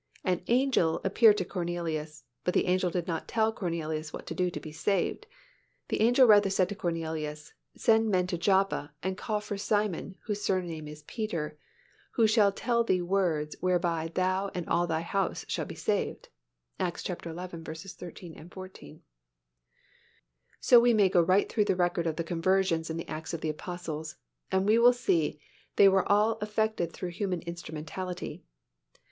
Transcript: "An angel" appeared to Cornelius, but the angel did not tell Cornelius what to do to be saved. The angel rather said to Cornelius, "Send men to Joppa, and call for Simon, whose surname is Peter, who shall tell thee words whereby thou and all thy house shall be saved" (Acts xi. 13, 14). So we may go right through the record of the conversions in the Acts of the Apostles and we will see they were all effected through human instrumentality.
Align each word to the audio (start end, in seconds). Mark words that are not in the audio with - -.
"An 0.23 0.41
angel" 0.47 0.99
appeared 1.03 1.37
to 1.37 1.45
Cornelius, 1.45 2.23
but 2.43 2.55
the 2.55 2.65
angel 2.65 2.89
did 2.89 3.05
not 3.05 3.27
tell 3.27 3.53
Cornelius 3.53 4.11
what 4.11 4.25
to 4.25 4.33
do 4.33 4.49
to 4.49 4.59
be 4.59 4.71
saved. 4.71 5.27
The 5.89 6.01
angel 6.01 6.25
rather 6.25 6.49
said 6.49 6.69
to 6.69 6.75
Cornelius, 6.75 7.53
"Send 7.77 8.09
men 8.09 8.25
to 8.25 8.37
Joppa, 8.39 8.93
and 9.03 9.15
call 9.15 9.41
for 9.41 9.59
Simon, 9.59 10.15
whose 10.25 10.41
surname 10.41 10.87
is 10.87 11.03
Peter, 11.03 11.55
who 12.13 12.25
shall 12.25 12.51
tell 12.51 12.83
thee 12.83 13.03
words 13.03 13.55
whereby 13.59 14.09
thou 14.15 14.49
and 14.55 14.67
all 14.67 14.87
thy 14.87 15.01
house 15.01 15.45
shall 15.47 15.65
be 15.67 15.75
saved" 15.75 16.29
(Acts 16.79 17.03
xi. 17.03 17.13
13, 17.13 18.49
14). 18.49 19.01
So 20.59 20.79
we 20.79 20.95
may 20.95 21.09
go 21.09 21.21
right 21.21 21.47
through 21.47 21.65
the 21.65 21.75
record 21.75 22.07
of 22.07 22.15
the 22.15 22.23
conversions 22.23 22.89
in 22.89 22.97
the 22.97 23.07
Acts 23.07 23.35
of 23.35 23.41
the 23.41 23.49
Apostles 23.49 24.15
and 24.51 24.65
we 24.65 24.79
will 24.79 24.93
see 24.93 25.39
they 25.75 25.87
were 25.87 26.11
all 26.11 26.39
effected 26.41 26.91
through 26.91 27.09
human 27.09 27.41
instrumentality. 27.41 28.43